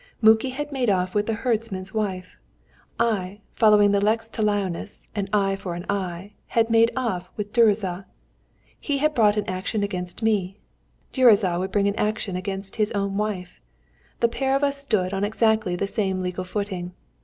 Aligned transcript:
Muki 0.19 0.49
had 0.49 0.71
made 0.71 0.89
off 0.89 1.13
with 1.13 1.27
the 1.27 1.35
herdsman's 1.35 1.93
wife; 1.93 2.35
I, 2.99 3.41
following 3.53 3.91
the 3.91 4.01
lex 4.01 4.31
talionis 4.31 5.07
an 5.13 5.27
eye 5.31 5.55
for 5.55 5.75
eye 5.91 6.33
had 6.47 6.71
made 6.71 6.89
off 6.95 7.29
with 7.37 7.53
Gyuricza. 7.53 8.07
He 8.79 8.97
had 8.97 9.13
brought 9.13 9.37
an 9.37 9.45
action 9.47 9.83
against 9.83 10.23
me; 10.23 10.57
Gyuricza 11.13 11.59
would 11.59 11.71
bring 11.71 11.87
an 11.87 11.93
action 11.97 12.35
against 12.35 12.77
his 12.77 12.91
own 12.93 13.15
wife. 13.15 13.61
The 14.21 14.27
pair 14.27 14.55
of 14.55 14.63
us 14.63 14.81
stood 14.81 15.13
on 15.13 15.23
exactly 15.23 15.75
the 15.75 15.85
same 15.85 16.23
legal 16.23 16.45
footing. 16.45 16.93